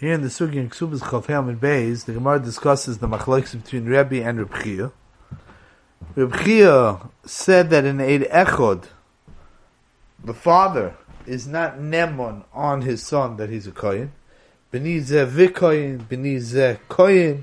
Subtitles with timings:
[0.00, 3.84] Here in the Sugi in Ksubas Chafel and Beis, the Gemara discusses the machlokes between
[3.84, 4.92] Rebbe and Reb Chia.
[6.16, 8.84] Reb Chia said that in Eid Echod,
[10.24, 10.94] the father
[11.26, 14.12] is not Nemon on his son that he's a Kohen.
[14.70, 17.42] Beni zeh v'koyin, beni zeh koyin,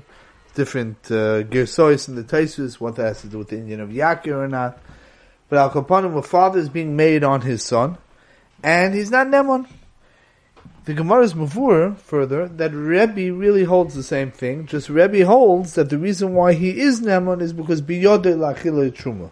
[0.56, 3.90] different uh, gersois in the Taisus, what that has to do with the Indian of
[3.90, 4.82] Yakir or not.
[5.48, 7.98] But Al Kapanim, the father is being made on his son,
[8.64, 9.68] and he's not Nemon.
[10.88, 15.90] The Gemara's Mavur, further, that Rebbe really holds the same thing, just Rebbe holds that
[15.90, 19.30] the reason why he is Nemon is because biyode lachila truma.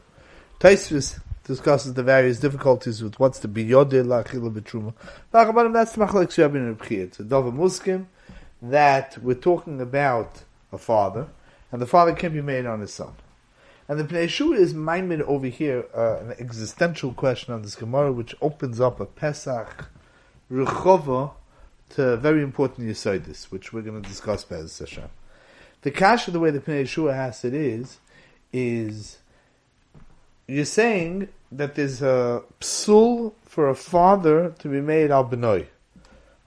[0.60, 4.92] Taisvis discusses the various difficulties with what's the biyode lachila betruma.
[5.30, 8.04] That's the machlek Rebbe and Rebbe It's a dova muskim
[8.60, 11.26] that we're talking about a father,
[11.72, 13.14] and the father can be made on his son.
[13.88, 18.34] And the Pnei is maimed over here, uh, an existential question on this Gemara, which
[18.42, 19.86] opens up a Pesach
[20.52, 21.32] Rechova
[21.90, 25.08] to very important Yisoidis, which we're going to discuss Bez Hashem.
[25.82, 27.98] The cash of the way the Pnei Yeshua has it is,
[28.52, 29.18] is
[30.48, 35.66] you're saying that there's a psul for a father to be made al benoi.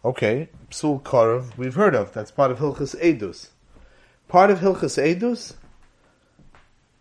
[0.03, 3.49] Okay, psul korov, we've heard of, that's part of Hilchas Edus.
[4.27, 5.55] Part of Hilchas Edus,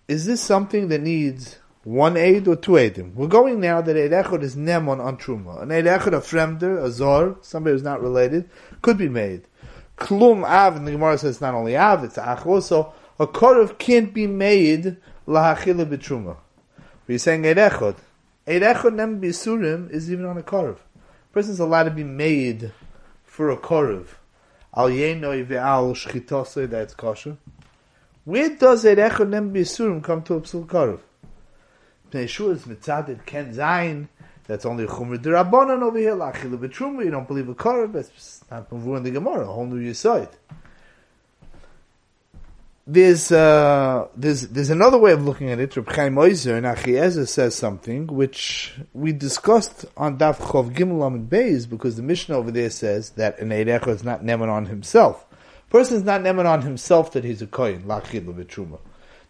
[0.06, 3.14] is this something that needs one aid or two aidim.
[3.14, 5.62] We're going now that aid echad is nemon on truma.
[5.62, 8.50] An aid echad, a fremder, a zor, somebody who's not related,
[8.82, 9.44] could be made.
[9.96, 12.92] Klum av, and the Gemara says not only av, it's ach also.
[13.18, 16.36] A korov can't be made lahachila b'truma.
[17.06, 17.96] We're saying aid echad.
[18.46, 20.76] Aid echad nem b'isurim is even on a korov.
[20.76, 22.70] A person's allowed to be made
[23.24, 24.08] for a korov.
[24.76, 27.38] Al yenoi ve'al shchitose, that's kosher.
[28.26, 31.00] Where does aid echad nem b'isurim come to a psul korov?
[32.10, 34.08] Pnei is mitzadid ken zayin.
[34.46, 36.14] That's only a chumra derabanan over here.
[36.14, 37.04] Lachil b'truma.
[37.04, 37.86] You don't believe a korah.
[37.88, 39.42] That's not mavur in the Gemara.
[39.42, 40.30] A whole new yisoid.
[42.86, 45.76] There's uh, there's there's another way of looking at it.
[45.76, 51.28] Reb Chaim Oizer and Achiezer says something which we discussed on Daf Chov Gimel and
[51.28, 55.26] Beis because the Mishnah over there says that an Eirecha is not neman on himself.
[55.68, 57.82] Person is not neman on himself that he's a kohen.
[57.82, 58.78] Lachil b'truma.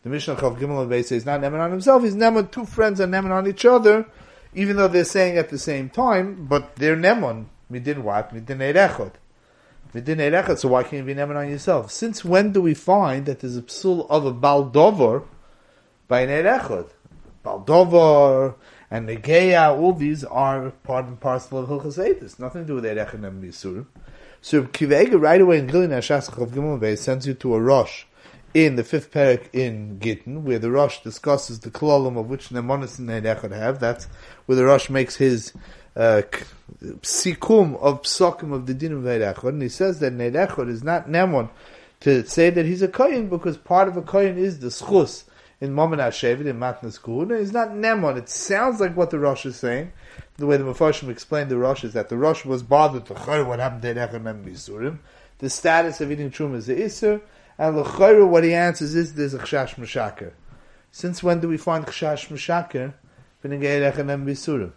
[0.08, 3.06] The Mishnah Chav Gimel and says not Neman on himself, he's Neman, two friends are
[3.06, 4.06] Neman on each other,
[4.54, 7.44] even though they're saying at the same time, but they're Neman.
[7.70, 8.34] Midin what?
[8.34, 9.12] Midin Erechot.
[9.92, 11.90] Midin Erechot, so why can't you be Neman on yourself?
[11.90, 15.24] Since when do we find that there's a psul of a Baldover
[16.06, 16.88] by an Erechot?
[17.44, 18.54] Baldover
[18.90, 22.38] and Negeya, all these are part and parcel of Hilchas Eitis.
[22.38, 23.84] Nothing to do with Erechot and Misurim.
[24.40, 28.04] So Kivega right away in Gilyon HaShas Chav Gimel sends you to a Rosh
[28.54, 32.98] in the fifth parak in Gittin, where the Rosh discusses the klolim of which Nemonis
[32.98, 33.80] and Neidechad have.
[33.80, 34.06] That's
[34.46, 35.52] where the Rosh makes his
[35.96, 36.22] uh,
[37.02, 41.08] sikum of psakim of the din of Neidechad, and he says that Neidechad is not
[41.08, 41.50] Nemon
[42.00, 45.24] to say that he's a kohen because part of a kohen is the schus
[45.60, 47.40] in Momen HaShevet, in Matnas Kuhuna.
[47.40, 48.16] He's not Nemon.
[48.16, 49.92] It sounds like what the Rosh is saying.
[50.36, 53.58] The way the Mepharshim explained the Rosh is that the Rosh was bothered to what
[53.58, 54.98] happened to and Bisurim.
[55.38, 57.20] The status of eating Trum is the Isser,
[57.58, 60.32] and l'chayru, what he answers is there's a chashash m'shaker.
[60.92, 61.92] Since when do we find and
[63.42, 64.72] bisurim.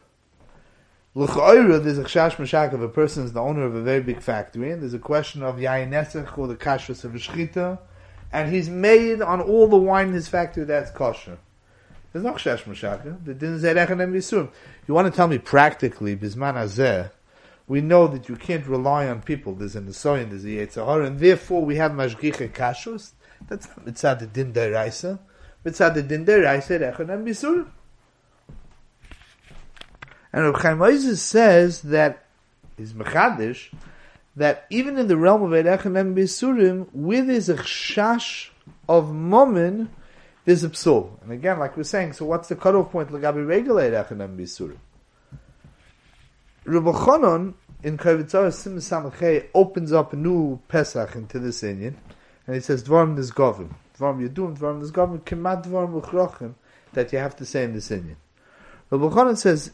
[1.14, 4.22] L'chayru, there's a chashash m'shaker if a person is the owner of a very big
[4.22, 7.78] factory, and there's a question of yayin or the kashrus of shchita,
[8.32, 11.38] and he's made on all the wine in his factory that's kosher.
[12.12, 13.24] There's no chashash m'shaker.
[13.24, 14.50] The din bisurim.
[14.88, 17.12] You want to tell me practically, bisman azeh,
[17.72, 19.56] we know that you can't rely on people.
[19.56, 23.12] There's an Nisoyan, there's a Yetzirah, and therefore we have Mashgicha Kashus.
[23.48, 25.20] That's not Mitzad the Din Deraisa.
[25.66, 27.66] Mitzad the Din Deraisa, Rechon and Bisur.
[30.34, 32.26] And Reb Chaim Moses says that,
[32.78, 33.74] is Mechadish,
[34.36, 38.50] that even in the realm of Erechem and Bisurim, where there's a chash
[38.90, 39.90] of Momin,
[40.44, 41.24] there's a psul.
[41.24, 43.12] And again, like we're saying, so what's the cutoff point?
[43.12, 44.80] Lagabi regular Erechem and Bisurim.
[46.64, 51.98] Rabbi Chanon in Kovetz Shiurim Samachay opens up a new Pesach into this Indian,
[52.46, 53.74] and he says Dvarim is Govim.
[53.98, 56.54] Dvarim Yadum, Dvarim is Govim, Kemat Dvarim Uchrochim,
[56.94, 58.18] that you have to say in this Indian.
[58.90, 59.72] Rabbi Chanan says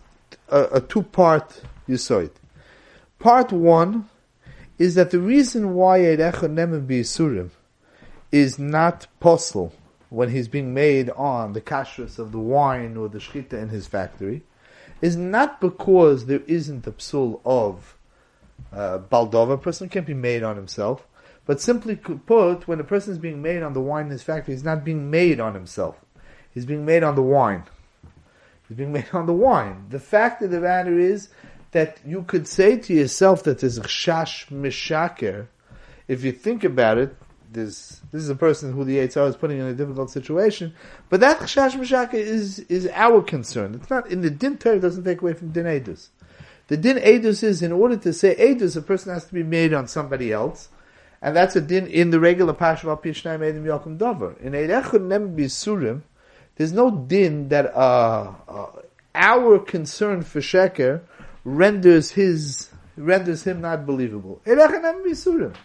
[0.50, 2.32] a, a two-part Yisoid.
[3.20, 4.10] Part one
[4.78, 7.50] is that the reason why Erecha Nemen B'Yisurim
[8.32, 9.74] is not possible
[10.10, 13.88] when he's being made on the kashrus of the wine or the shchita in his
[13.88, 14.44] factory,
[15.02, 17.97] is not because there isn't a psul of
[18.72, 19.54] uh, Baldova.
[19.54, 21.08] A person can't be made on himself.
[21.46, 24.54] But simply put, when a person is being made on the wine in his factory,
[24.54, 25.96] he's not being made on himself.
[26.54, 27.64] He's being made on the wine.
[28.68, 29.86] He's being made on the wine.
[29.90, 31.30] The fact of the matter is
[31.72, 35.48] that you could say to yourself that there's a chash mishaker
[36.08, 37.16] if you think about it,
[37.52, 40.74] this this is a person who the Yitzhar is putting in a difficult situation,
[41.10, 43.76] but that Chash Meshaka is is our concern.
[43.76, 46.10] It's not in the Din Torah doesn't take away from Din Edus.
[46.68, 49.74] The Din Edus is in order to say Edus, a person has to be made
[49.74, 50.68] on somebody else,
[51.22, 54.36] and that's a Din in the regular Pashval Pishnai Edim Yakum Dover.
[54.42, 56.02] In Eidechud Nem Bisurim,
[56.58, 58.66] there's no Din that uh, uh,
[59.16, 61.02] our concern for Sheker
[61.46, 64.42] renders his renders him not believable.
[64.46, 65.56] Eidechud Nem Bisurim.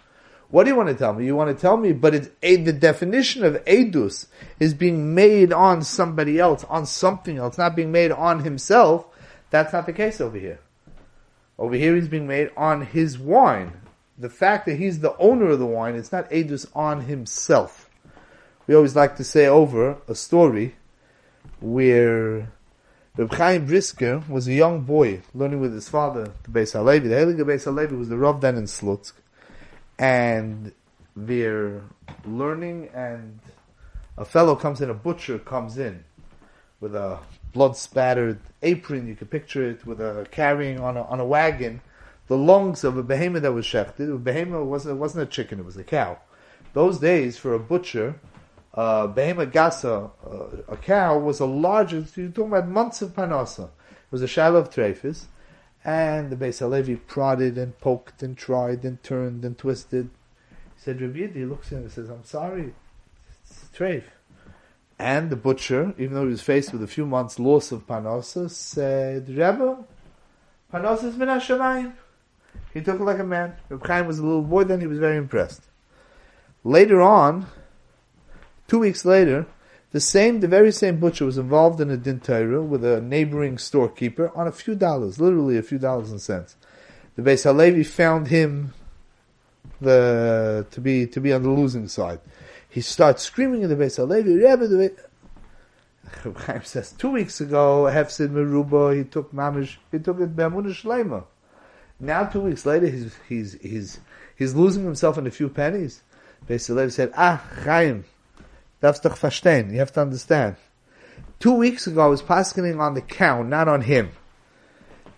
[0.51, 1.25] What do you want to tell me?
[1.25, 4.27] You want to tell me, but it's the definition of edus
[4.61, 9.07] is being made on somebody else, on something else, not being made on himself.
[9.49, 10.61] That's not the case over here.
[11.63, 13.75] Over here, he's being made on his wine.
[14.19, 17.89] The fact that he's the owner of the wine, it's not edus on himself.
[18.67, 20.75] We always like to say over a story
[21.61, 22.51] where
[23.17, 27.07] Reb Chaim Brisker was a young boy learning with his father, the Beis Halevi.
[27.07, 29.13] The Heilige Beis Halevi was the Rav then in Slutsk
[30.01, 30.73] and
[31.15, 31.81] they're
[32.25, 33.39] learning and
[34.19, 36.03] a fellow comes in, a butcher comes in
[36.81, 37.21] with a
[37.53, 41.81] blood spattered apron, you can picture it with a carrying on a, on a wagon,
[42.29, 44.15] the lungs of a behemoth that was shechted.
[44.15, 46.19] A behemoth wasn't, wasn't a chicken, it was a cow.
[46.73, 48.19] Those days, for a butcher,
[48.75, 53.65] uh, behemoth gasa, uh, a cow, was a large, you're talking about months of panasa.
[53.65, 55.27] It was a shadow of trephis.
[55.85, 60.11] And the Beis Halevi prodded and poked and tried and turned and twisted.
[60.77, 62.75] He said, Rabbi Yidi looks at him and says, I'm sorry,
[63.43, 64.05] it's treif.
[65.03, 68.49] And the butcher, even though he was faced with a few months loss of Panosa,
[68.49, 69.85] said, Rebbe,
[70.73, 71.93] Panosa is min Hashemayim.
[72.73, 73.57] He took it like a man.
[73.69, 75.63] Reb Chaim was a little boy then, he was very impressed.
[76.63, 77.47] Later on,
[78.69, 79.47] two weeks later,
[79.91, 83.59] the same, the very same butcher was involved in a din Torah with a neighboring
[83.59, 86.55] storekeeper on a few dollars, literally a few dollars and cents.
[87.17, 88.73] The Beis Halevi found him
[89.81, 92.21] the to be to be on the losing side.
[92.73, 94.95] He starts screaming in the Beis Halevi, Rebbe, the
[96.47, 101.25] Chaim says two weeks ago, Hefsid Meruba, he took mamish, he took it Be'amunah Shlema.
[102.01, 104.01] Now two weeks later, he's he's he's
[104.37, 106.03] he's losing himself in a few pennies.
[106.49, 108.05] Beis Halevi said, Ah, Chaim,
[108.83, 109.71] Darfst doch verstehen.
[109.71, 110.57] You have to understand.
[111.41, 114.13] Two weeks ago, I was passing on the cow, not on him.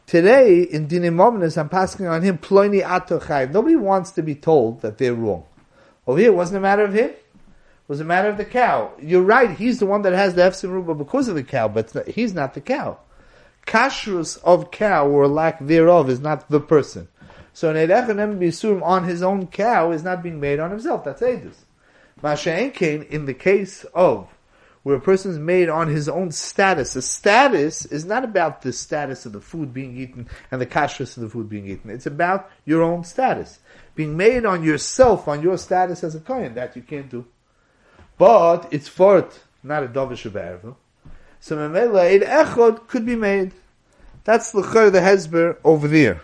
[0.06, 3.52] Today, in Dinim I'm passing on him, Ploini Atochai.
[3.52, 5.44] Nobody wants to be told that they're wrong.
[6.06, 7.12] Over here, it wasn't a matter of him.
[7.86, 8.92] Was a matter of the cow.
[8.98, 12.08] You're right, he's the one that has the Efsim Ruba because of the cow, but
[12.08, 12.98] he's not the cow.
[13.66, 17.08] Kashrus of cow or lack thereof is not the person.
[17.52, 21.04] So an Erechanem Bisurim on his own cow is not being made on himself.
[21.04, 21.54] That's Edus.
[22.22, 24.28] Masha'enkein, in the case of
[24.82, 28.72] where a person is made on his own status, a status is not about the
[28.72, 31.90] status of the food being eaten and the kashrus of the food being eaten.
[31.90, 33.60] It's about your own status.
[33.94, 37.24] Being made on yourself, on your status as a kohen, that you can't do.
[38.16, 40.76] But it's fort, not a dovish of
[41.40, 43.52] So memela, it echod could be made.
[44.24, 46.20] That's the the hezber over there.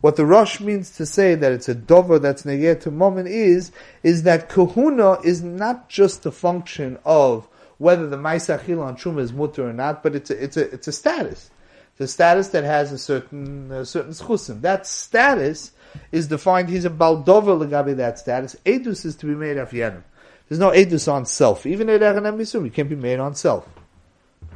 [0.00, 3.70] What the Rosh means to say that it's a dover that's neged to moment is,
[4.02, 7.46] is that kahuna is not just a function of
[7.76, 10.88] whether the Maisachil on Truma is mutter or not, but it's a, it's a, it's
[10.88, 11.50] a status.
[11.98, 14.62] The status that has a certain, a certain schusim.
[14.62, 15.72] That status
[16.12, 18.56] is defined, he's a baldover legabi that status.
[18.64, 20.02] Edus is to be made of yenim.
[20.50, 21.64] There's no edus on self.
[21.64, 23.68] Even Erechen Misum, it can't be made on self.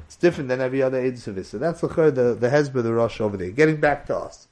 [0.06, 1.46] It's different than every other edus of.
[1.46, 3.52] So that's the, the, the hezber, the Rosh over there.
[3.52, 4.48] Getting back to us.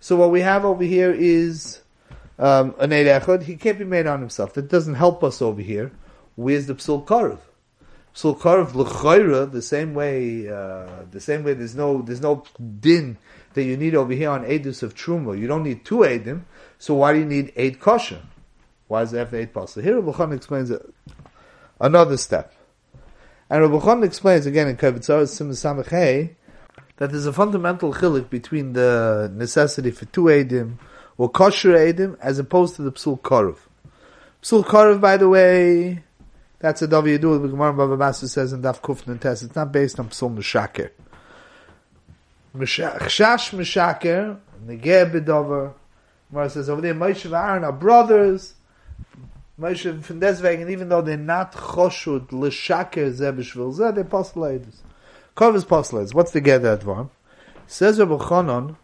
[0.00, 1.82] So what we have over here is
[2.38, 3.42] um, an Eid Echad.
[3.42, 4.54] He can't be made on himself.
[4.54, 5.92] That doesn't help us over here.
[6.36, 7.40] Where's the Psul Karev?
[8.14, 10.48] Psul Karev l'chayra the same way.
[10.48, 11.52] Uh, the same way.
[11.52, 12.44] There's no there's no
[12.80, 13.18] din
[13.52, 15.38] that you need over here on Edus of Truma.
[15.38, 16.44] You don't need two Edim.
[16.78, 18.22] So why do you need eight kosher?
[18.88, 19.82] Why is it have eight pasuk?
[19.82, 20.82] Here Rabbi explains it.
[21.80, 22.52] another step.
[23.50, 26.34] And Rabbi explains again in Kovetz Shiurim
[26.96, 30.78] that there's a fundamental chilik between the necessity for two edim
[31.16, 33.58] or kosher edim as opposed to the psul korov.
[34.42, 36.02] Psul korov, by the way,
[36.58, 37.40] that's a yadu.
[37.40, 39.42] The Gemara Bava Basra says in Daf Kufn Tes.
[39.42, 40.90] It's not based on psul mishaker.
[42.56, 45.74] Chash mishaker negeh bedover.
[46.30, 48.54] Gemara says over there, Moshe and Aaron are brothers.
[49.60, 54.72] Moshe from deswegen, even though they're not choshud l'shaker zeh b'shvil zeh, they're postulated.
[55.34, 56.14] Covers postulates.
[56.14, 57.10] What's the get that one?
[57.66, 58.76] Says Rabbi Chanon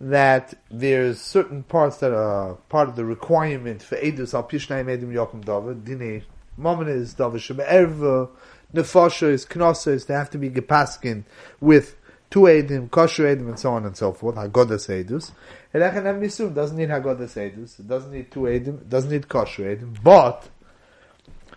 [0.00, 5.12] that there's certain parts that are part of the requirement for Edus al Pishnai Medim
[5.12, 6.24] Yokum David, Dine,
[6.56, 8.28] Mammon is David Sheba Erva,
[8.72, 11.24] Nefasha is Knossa is they have to be Gepaskin
[11.60, 11.96] with
[12.30, 14.34] two edim, kosher edim, and so on and so forth.
[14.34, 15.30] Hagodas edus.
[15.74, 17.80] Elechem misum doesn't need hagodas edus.
[17.80, 18.80] It doesn't need two edim.
[18.82, 19.96] It doesn't need kosher edim.
[20.02, 20.48] But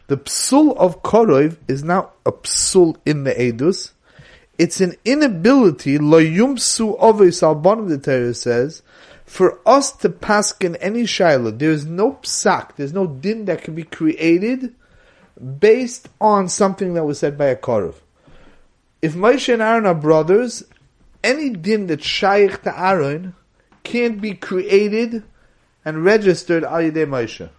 [0.07, 3.91] the psul of korov is now a psul in the edus.
[4.57, 8.81] It's an inability, lo yumsu ovis albonim, the Torah says,
[9.23, 11.59] for us to pass in any shaila.
[11.59, 14.73] There is no psak, there's no din that can be created
[15.59, 17.95] based on something that was said by a korov.
[18.99, 20.63] If Moshe and Aaron are brothers,
[21.23, 23.35] any din that shaykh to Aaron
[23.87, 25.23] can't be created
[25.85, 27.49] and registered al Moshe.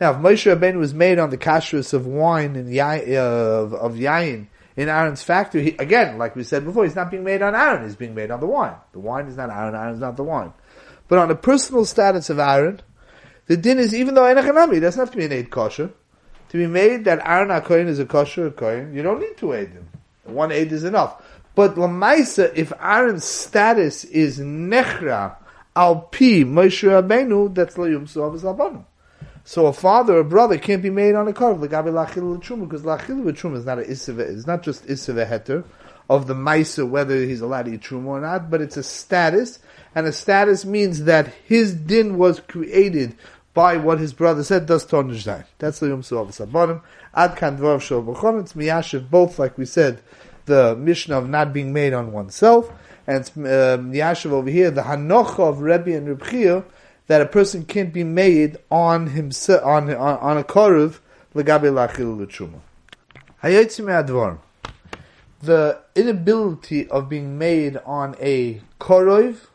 [0.00, 3.92] Now, if Moshe Rabbeinu was made on the kashrus of wine and yain, of, of
[3.92, 7.54] yain in Aaron's factory, he, again, like we said before, he's not being made on
[7.54, 8.74] Aaron, he's being made on the wine.
[8.92, 10.54] The wine is not Aaron, Aaron is not the wine.
[11.08, 12.80] But on the personal status of Aaron,
[13.46, 15.90] the din is, even though Enochanami, doesn't have to be an aid kosher,
[16.48, 19.84] to be made that Aaron HaKoyin is a kosher Koyin, you don't need two aidim.
[20.24, 21.22] One aid is enough.
[21.54, 25.36] But Lamaisa, if Aaron's status is Nechra,
[25.74, 28.84] Al Pi, Moshe Rabbeinu, that's Layum Suavis Abanim.
[29.44, 32.82] So a father or brother can't be made on a car like Gabi Lachil because
[32.82, 35.64] Lachil Truma is not a Isiva, it's not just Isiva Heter
[36.08, 39.58] of the Maisa whether he's allowed to eat Truma or not, but it's a status,
[39.94, 43.16] and a status means that his din was created
[43.54, 46.82] by what his brother said does Tornish That's the Yom Suav Sabonim.
[47.14, 50.00] Ad Kan Dvar Shol B'chon, it's Miyashiv, both like we said,
[50.46, 52.70] the mission of not being made on oneself,
[53.06, 56.64] and it's uh, Miyashiv over here, the Hanocha of Rebbe and Reb
[57.08, 61.00] that a person can't be made on himself on on, on a koruv
[61.34, 62.60] legabe lachil l'tshuma.
[63.42, 64.38] Hayotzim advar.
[65.42, 69.46] The inability of being made on a korov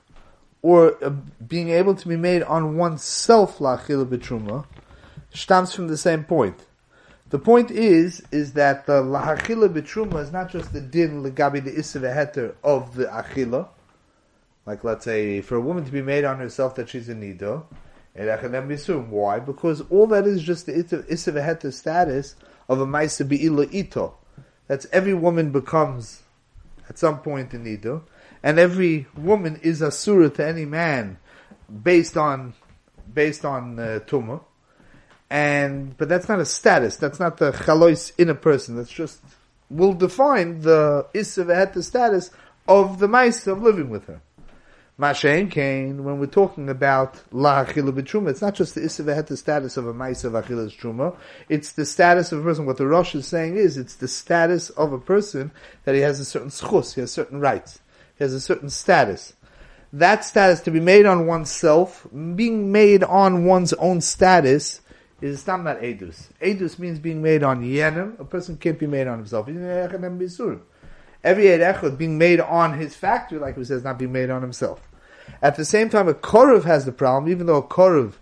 [0.62, 1.10] or uh,
[1.48, 4.66] being able to be made on oneself lachil b'truma
[5.34, 6.67] stems from the same point.
[7.30, 11.72] The point is, is that the lahachila b'truma is not just the din legabi the
[11.72, 13.68] heter of the achila,
[14.66, 17.68] like let's say, for a woman to be made on herself that she's a nido,
[18.16, 19.10] and echanem bisurim.
[19.10, 19.40] why?
[19.40, 22.36] Because all that is just the isavaheta status
[22.70, 24.16] of a maisa bi'ila ito.
[24.68, 26.24] That's every woman becomes
[26.88, 28.04] at some point a nido,
[28.42, 31.18] and every woman is a surah to any man
[31.84, 32.54] based on
[33.14, 34.42] based on uh, tumah.
[35.30, 36.98] And but that's not a status.
[36.98, 38.76] That's not the chalois in a person.
[38.78, 39.20] That's just
[39.70, 42.32] will define the isavaheta status
[42.68, 44.22] of the mice of living with her.
[45.00, 49.86] Mashain Kane, when we're talking about La Achila it's not just the Issa status of
[49.86, 51.16] a Maisa of Achila's Truma,
[51.50, 52.66] it's the status of a person.
[52.66, 55.52] What the Rosh is saying is, it's the status of a person
[55.84, 57.80] that he has a certain schus, he has certain rights,
[58.18, 59.34] he has a certain status.
[59.94, 64.82] That status to be made on oneself, being made on one's own status,
[65.22, 66.28] is not not edus.
[66.42, 68.20] Edus means being made on yenim.
[68.20, 69.48] A person can't be made on himself.
[71.24, 74.88] Every Eid being made on his factory, like he says, not being made on himself.
[75.42, 78.14] At the same time, a Korov has the problem, even though a Korov,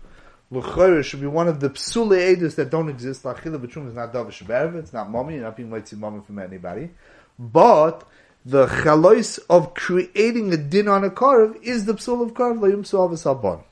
[0.50, 3.24] L'chayr should be one of the psule edus that don't exist.
[3.24, 6.90] L'achila b'trum is not davish it's not mommy, you're not being to mommy from anybody.
[7.38, 8.04] But,
[8.44, 13.64] the chalois of creating a din on a Korov is the psul of su'avis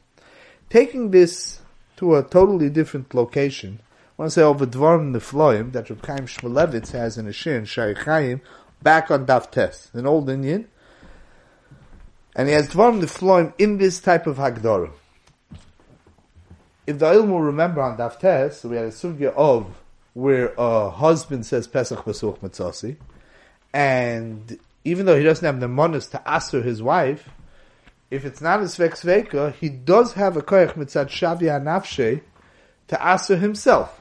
[0.68, 1.60] Taking this
[1.96, 6.26] to a totally different location, I want to say over Dvarim Nefloim, that Reb Chaim
[6.26, 8.40] Shmulevitz has in a shir in Shai Chaim,
[8.82, 10.68] back on Daf Tes, an old Indian,
[12.36, 14.92] and he has Dvarim Nifloim in this type of Hagdorah.
[16.86, 19.66] If the Ilm will remember on Daf Tes, we had a sugya of
[20.12, 22.96] where a husband says Pesach Basuch Matzasi,
[23.72, 27.28] and even though he doesn't have the monas to answer his wife,
[28.14, 32.20] if it's not a Svek he does have a Koyach Mitzad Shavya Nafshe
[32.86, 34.00] to answer himself.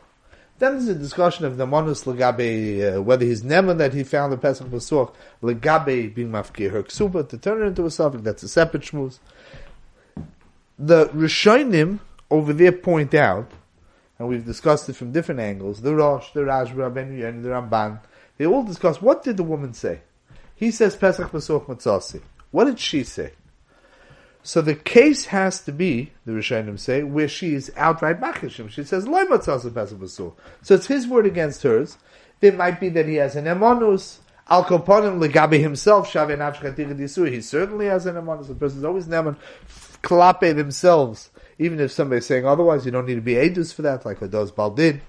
[0.59, 4.31] Then there's a discussion of the monus legabe, uh, whether he's neman that he found
[4.31, 8.43] the Pesach Basuch, legabe being mafkir her ksuba, to turn it into a suffix, that's
[8.43, 9.17] a separate shmuz.
[10.77, 13.49] The Rishonim over there point out,
[14.19, 17.99] and we've discussed it from different angles, the Rosh, the Rashba, Rabbeinu Yoni, the Ramban,
[18.37, 20.01] they all discuss, what did the woman say?
[20.55, 22.21] He says Pesach Basuch Matzasi.
[22.51, 23.33] What did she say?
[24.45, 28.69] So the case has to be, the Rishonim say, where she is outright machishim.
[28.69, 30.35] She says, Loy So
[30.75, 31.97] it's his word against hers.
[32.41, 34.17] It might be that he has an emonus,
[34.49, 38.47] al koponim legabe himself, He certainly has an emonus.
[38.47, 39.37] The person is always neman,
[40.01, 41.29] klape themselves.
[41.57, 44.31] Even if somebody's saying otherwise, you don't need to be edus for that, like it
[44.31, 44.99] does Baldin.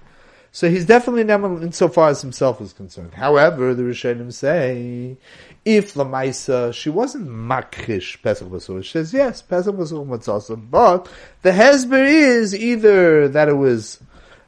[0.55, 3.13] So he's definitely neman insofar as himself is concerned.
[3.13, 5.17] However, the Rishonim say,
[5.65, 11.09] if Lamaisa, she wasn't makrish Pesach Basur, she says, yes, Pesach Basur Matzasa, but
[11.41, 13.99] the Hezber is either that it was,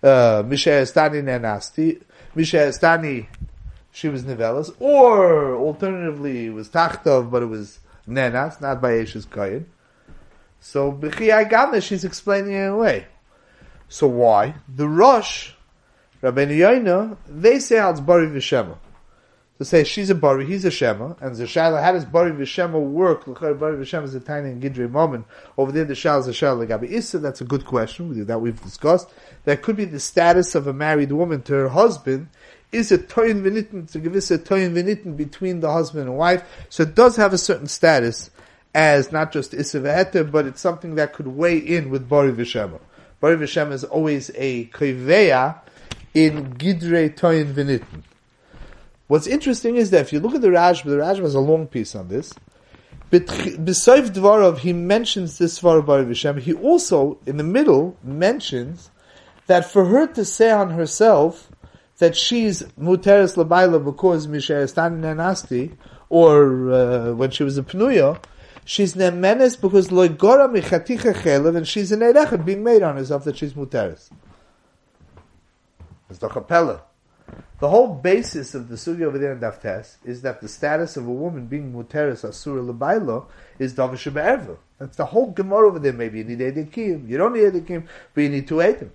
[0.02, 2.02] uh, Nenasti,
[2.34, 3.28] Misha Estani
[3.92, 9.28] she was Nivelis, or alternatively, it was Tachtov, but it was Nenas, not by Eshes
[9.28, 9.66] Kayin.
[10.62, 13.08] So, B'chiyai Gamna, she's explaining it away.
[13.90, 14.56] So why?
[14.74, 15.52] The Rosh,
[16.22, 18.78] Rabbeinu Yoina, they say how it's Bari V'Shema.
[19.60, 22.80] To say she's a Bari, he's a Shema, and the Shaila, how does Bari V'Shema
[22.80, 23.26] work?
[23.26, 25.26] Bari V'Shema is a tiny and Gidre moment.
[25.58, 28.62] Over there, the Shaila is a Shaila Gabi Issa, that's a good question, that we've
[28.64, 29.10] discussed.
[29.46, 32.30] That could be the status of a married woman to her husband,
[32.72, 36.44] is a toyin v'nitin, to give us a toyin v'nitin between the husband and wife.
[36.70, 38.30] So it does have a certain status
[38.74, 39.80] as not just issa
[40.32, 42.80] but it's something that could weigh in with bari v'shema.
[43.22, 45.60] Bari v'shema is always a koveya
[46.14, 48.04] in gidre toyin v'nitin.
[49.08, 51.68] What's interesting is that if you look at the Rashba, the Rashba has a long
[51.68, 52.34] piece on this.
[53.10, 56.40] Besides Dvarov, he mentions this Dvar Bari V'Shem.
[56.40, 58.92] He also, in the middle, mentions
[59.46, 61.50] that for her to say on herself
[62.00, 65.78] that she's muteres labayla because mishayastanin nenasti,
[66.10, 68.22] or uh, when she was a pnuya,
[68.66, 73.38] she's nemenes because loigora michaticha chelev, and she's an erechet being made on herself that
[73.38, 74.10] she's muteres.
[76.10, 76.82] It's the kapella.
[77.60, 81.08] The whole basis of the sugi over there in Daftes is that the status of
[81.08, 83.26] a woman being muteres asura labayla
[83.60, 85.94] is davar That's the whole gemara over there.
[85.94, 88.92] Maybe you need edikim, you don't need edikim, but you need to edim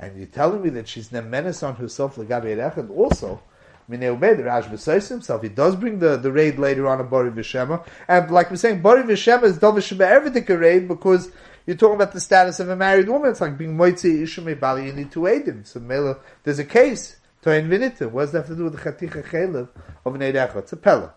[0.00, 3.40] and you're telling me that she's nemenes on herself legabe erechad also.
[3.88, 7.84] The Rashba says himself, he does bring the, the raid later on a Bari Vishema,
[8.06, 11.32] and like we're saying, Bari Vishema is everything raid because
[11.66, 13.30] you're talking about the status of a married woman.
[13.30, 15.64] It's like being Moitzi Ishume Bali, you need to aid him.
[15.64, 18.10] So Mela, there's a case, to Invinita.
[18.10, 19.68] What does that have to do with the Chaticha Chelev
[20.04, 21.14] of an Eid It's a Pella.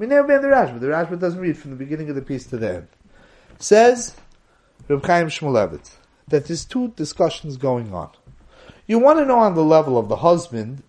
[0.00, 0.80] Mineu the Rashba.
[0.80, 2.88] The Rashba doesn't read from the beginning of the piece to the end.
[3.58, 4.16] Says,
[4.88, 5.96] Reb Chaim Shmulevitz
[6.28, 8.10] that there's two discussions going on.
[8.86, 10.82] You want to know on the level of the husband,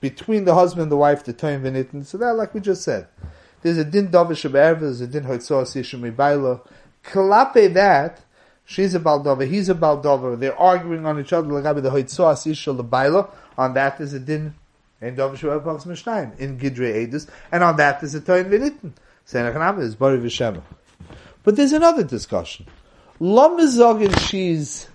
[0.00, 2.04] between the husband and the wife, the time v'nitin.
[2.04, 3.08] So that, like we just said,
[3.62, 6.60] there's a din davish there's a din hoitzoas yishim baila.
[7.04, 8.20] Klape that,
[8.64, 13.28] she's a baldova, he's a baldova, they're arguing on each other, the baila.
[13.58, 14.54] On that there's a din
[15.00, 18.44] in mishnayim, in gidre edus, and on that there's a toin.
[19.26, 20.62] Senach is bari.
[21.42, 22.66] But there's another discussion.
[23.20, 24.88] Lamizogin she's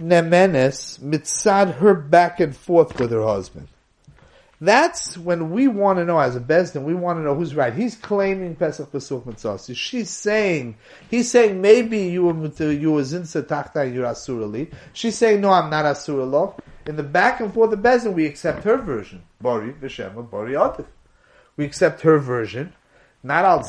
[0.00, 3.68] nemenes mitzad her back and forth with her husband.
[4.64, 7.74] That's when we want to know, as a Besdin, we want to know who's right.
[7.74, 9.58] He's claiming Pesach Pesach Mitzvah.
[9.74, 10.76] She's saying,
[11.10, 14.72] he's saying maybe you were, you were Zinsa Tachta you're Asurali.
[14.94, 16.58] She's saying, no, I'm not Asuralo.
[16.86, 19.22] In the back and forth of Besdin, we accept her version.
[19.38, 20.86] Bori, Vishema, Bori Atif.
[21.58, 22.72] We accept her version.
[23.22, 23.68] Not al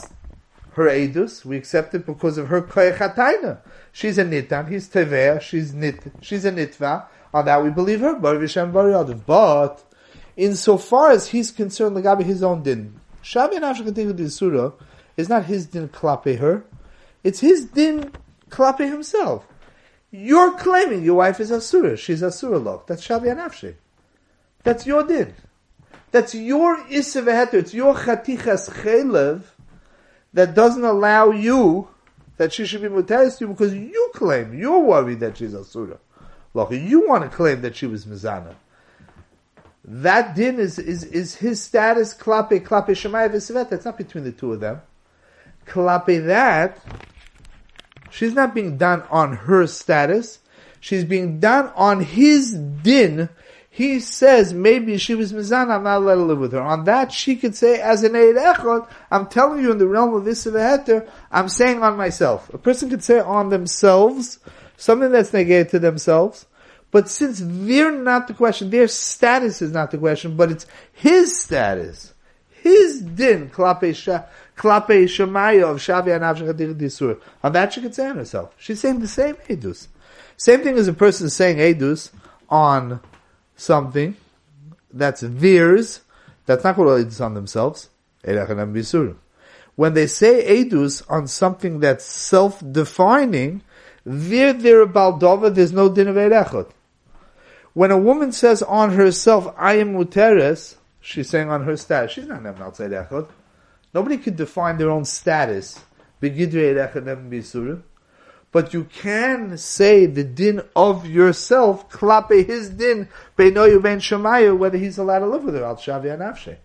[0.75, 1.43] her edus.
[1.43, 3.59] We accept it because of her koyachataina.
[3.91, 4.69] She's a nitan.
[4.69, 5.41] He's tevea.
[5.41, 6.01] She's nit.
[6.21, 7.05] She's a nitva.
[7.33, 8.15] On that we believe her.
[8.15, 9.13] Bari Bari.
[9.25, 9.83] But
[10.37, 12.99] insofar as he's concerned, legabe his own din,
[13.35, 14.71] and Surah
[15.17, 16.63] is not his din klape her.
[17.23, 18.11] It's his din
[18.49, 19.45] klape himself.
[20.11, 21.97] You're claiming your wife is asura.
[21.97, 22.85] She's asura love.
[22.87, 23.75] That's Shavi and
[24.63, 25.33] That's your din.
[26.11, 27.55] That's your isaveheter.
[27.55, 29.43] It's your chatichas chelev
[30.33, 31.89] that doesn't allow you
[32.37, 35.97] that she should be muteris to you because you claim, you're worried that she's asura.
[36.53, 38.55] Look, you want to claim that she was mizana.
[39.87, 43.69] That din is, is, is his status, klape, klape shemaya v'sivet.
[43.69, 44.81] That's not between the two of them.
[45.67, 46.79] Klape that,
[48.09, 50.39] she's not being done on her status.
[50.79, 53.29] She's being done on his din
[53.75, 56.61] he says maybe she was mizan, I'm not allowed to live with her.
[56.61, 60.13] On that, she could say, as an Eid Echad, I'm telling you in the realm
[60.13, 62.49] of this heter, I'm saying on myself.
[62.53, 64.39] A person could say on themselves,
[64.77, 66.45] something that's negated to themselves,
[66.91, 71.39] but since they're not the question, their status is not the question, but it's his
[71.41, 72.13] status,
[72.49, 73.93] his din, klape
[74.57, 77.21] shemaya of shavi.
[77.43, 78.53] On that she say on herself.
[78.57, 79.87] She's saying the same edus.
[80.37, 82.11] Same thing as a person saying edus
[82.49, 83.01] on
[83.55, 84.15] something
[84.93, 86.01] that's theirs,
[86.45, 87.89] that's not called edus on themselves.
[89.75, 93.61] When they say edus on something that's self-defining,
[94.05, 96.69] there, there baldova, there's no din of erechot.
[97.73, 102.27] When a woman says on herself, I am muteres, she's saying on her status, she's
[102.27, 103.29] not never outside echot.
[103.93, 105.81] Nobody could define their own status.
[106.21, 107.81] Erechot
[108.55, 114.77] but you can say the din of yourself, klape his din, beinoyu ben shemaya, whether
[114.77, 116.55] he's allowed to live with her, al shavi anafshe.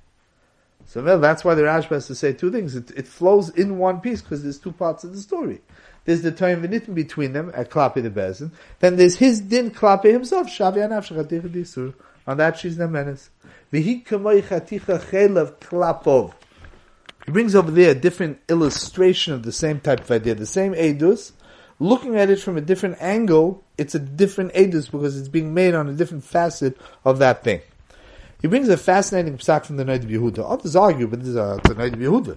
[0.86, 2.74] So that's why the Rashba has to say two things.
[2.74, 5.60] It, it flows in one piece because there's two parts of the story.
[6.10, 8.50] There's the time between them at klape the bezin.
[8.80, 11.94] Then there's his din klape himself, shavi anafshe,
[12.26, 13.28] On that she's nemenes.
[13.72, 16.32] V'hi kamoi chelav klapov.
[17.24, 20.74] He brings over there a different illustration of the same type of idea, the same
[20.74, 21.30] edus.
[21.78, 25.76] Looking at it from a different angle, it's a different edus because it's being made
[25.76, 27.60] on a different facet of that thing.
[28.42, 30.40] He brings a fascinating psak from the Noid Yehuda.
[30.40, 32.36] Others argue, but this is a, the Noid Yehuda.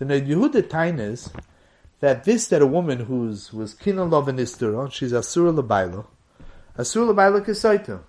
[0.00, 1.30] The Noid Yehuda tain is
[2.00, 6.06] that this, that a woman who's, was kina love and istera, she's asura labailo,
[6.78, 8.00] asura labailo kisaita.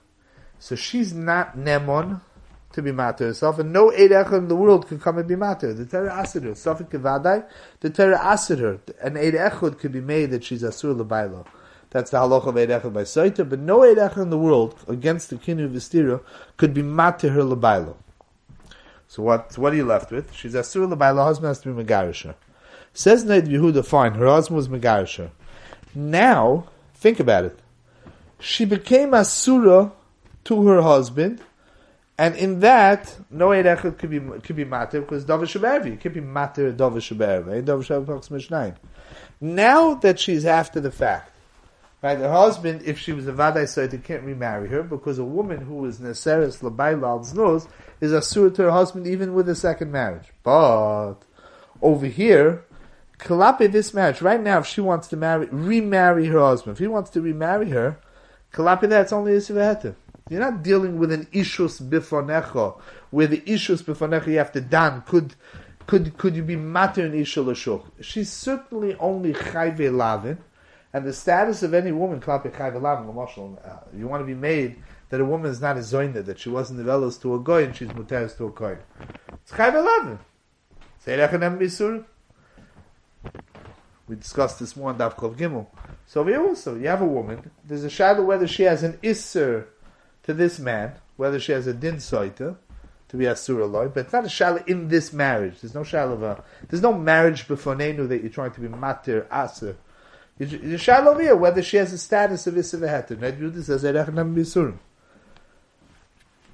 [0.60, 2.21] So she's not nemon,
[2.78, 5.73] to be matter herself, and no Eid in the world could come and be matter.
[5.73, 7.43] The Torah asked her, Safik Kevadai,
[7.80, 11.47] the Torah asked her, an Eid Echad could be made that she's Asur Lebailo.
[11.89, 14.76] That's the halacha of Eid Echad by Saita, but no Eid Echad in the world,
[14.88, 16.21] against the Kinu Vistira,
[16.58, 17.95] could be matter her Lebailo.
[19.08, 20.34] So what, what are you left with?
[20.34, 22.36] She's Asur Lebailo, husband has to be Megarisha.
[22.97, 25.29] Says Neid Yehuda, fine, her husband was Megarisha.
[25.93, 27.60] Now, think about it.
[28.39, 29.91] She became Asura
[30.45, 31.39] to her husband,
[32.17, 36.21] and in that, no Eid could be could be matter because Davar Shabervi could be
[36.21, 37.60] matter Davar Shabervi.
[37.60, 37.62] Eh?
[37.62, 38.75] Davar Shabervi
[39.41, 41.36] Now that she's after the fact,
[42.01, 42.17] right?
[42.17, 45.86] Her husband, if she was a vaday said, can't remarry her because a woman who
[45.86, 47.67] is neseres labaylal's nose
[48.01, 50.33] is a sur to her husband even with a second marriage.
[50.41, 51.17] But
[51.79, 52.63] over here,
[53.19, 56.88] kalape this marriage right now, if she wants to marry, remarry her husband, if he
[56.88, 57.99] wants to remarry her,
[58.53, 59.95] kalape that's only a sivaheta.
[60.30, 62.80] You're not dealing with an ishus bifonecha,
[63.12, 65.01] where the ishus bifonecha you have to dan.
[65.08, 65.36] Could
[65.86, 67.82] could could you be mater in isha?
[68.01, 70.39] She's certainly only chayve lavin,
[70.91, 73.58] and the status of any woman klape chayve lavin.
[73.63, 74.75] Uh, you want to be made
[75.10, 77.73] that a woman is not a zoyna, that she wasn't developed to a goy and
[77.75, 78.77] she's muteris to a koy.
[79.34, 80.19] It's chayve lavin.
[80.99, 81.15] Say
[84.08, 85.67] We discussed this more on Dav Kov Gimel.
[86.06, 89.65] So we also, you have a woman, there's a shadow whether she has an isser
[90.24, 92.56] to this man, whether she has a din soita,
[93.10, 95.62] to be asura loy, but it's not a shala in this marriage.
[95.62, 98.67] There's no shala of a, there's no marriage before Nenu that you're trying to be
[98.67, 99.76] matir asur.
[100.38, 103.63] The over here, whether she has a status of isser isav heter.
[103.63, 104.78] says erechanam bisurim.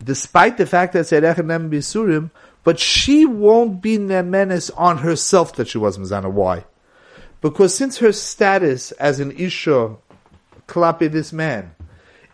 [0.04, 2.32] Despite the fact that it's erechanam bisurim,
[2.64, 6.32] but she won't be nemenes on herself that she was mizana.
[6.32, 6.66] Why?
[7.44, 9.98] Because since her status as an isha
[10.66, 11.76] klapi this man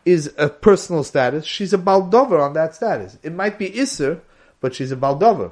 [0.05, 1.45] is a personal status.
[1.45, 3.17] She's a baldover on that status.
[3.23, 4.21] It might be Isser,
[4.61, 5.51] but she's a baldover.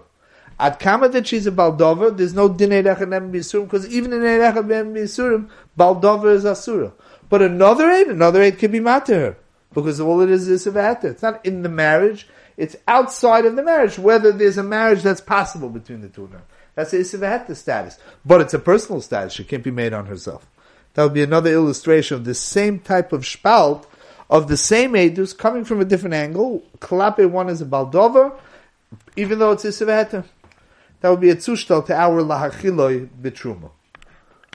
[0.60, 4.68] At kama that she's a baldover, there's no din erechem bisurim because even in erechem
[4.94, 6.94] bisurim, baldover is asura.
[7.28, 9.38] But another aid, another aid could be matter
[9.74, 13.64] because all it is is a It's not in the marriage; it's outside of the
[13.64, 13.98] marriage.
[14.00, 16.42] Whether there's a marriage that's possible between the two of them,
[16.78, 17.98] that's the isavaheta status.
[18.24, 20.48] But it's a personal status; she can't be made on herself.
[20.94, 23.88] That would be another illustration of the same type of spalt
[24.30, 26.64] of the same edus coming from a different angle.
[26.78, 28.32] Klape one is a baldover,
[29.16, 29.86] even though it's a
[31.02, 33.72] That would be a tzushtal to our lahachiloi bitruma.